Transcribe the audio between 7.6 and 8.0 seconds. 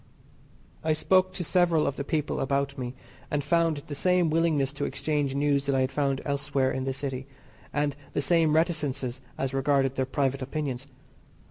and